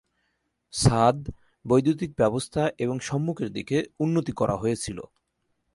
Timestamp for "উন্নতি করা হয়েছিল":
3.99-4.97